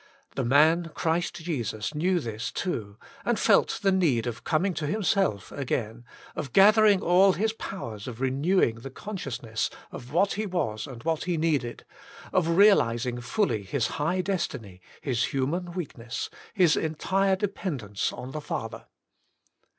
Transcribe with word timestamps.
The 0.33 0.43
man 0.43 0.89
Christ 0.95 1.35
Jesus 1.35 1.93
knew 1.93 2.19
this 2.19 2.51
too, 2.51 2.97
and 3.23 3.37
felt 3.37 3.81
the 3.83 3.91
need 3.91 4.25
of 4.25 4.43
coming 4.43 4.73
to 4.73 4.87
Himself 4.87 5.51
again, 5.51 6.05
of 6.35 6.53
gathering 6.53 7.01
all 7.03 7.33
His 7.33 7.53
powers 7.53 8.07
of 8.07 8.19
renewing 8.19 8.77
the 8.77 8.89
consciousness 8.89 9.69
of 9.91 10.11
what 10.11 10.33
He 10.33 10.47
was 10.47 10.87
and 10.87 11.03
what 11.03 11.25
He 11.25 11.37
needed, 11.37 11.85
of 12.33 12.47
realising 12.57 13.21
fully 13.21 13.61
His 13.61 13.85
high 14.01 14.21
des 14.21 14.39
tiny, 14.49 14.81
His 15.01 15.25
human 15.25 15.73
weakness, 15.73 16.31
His 16.55 16.75
entire 16.75 17.35
dependence 17.35 18.11
on 18.11 18.31
the 18.31 18.41
Father. 18.41 18.87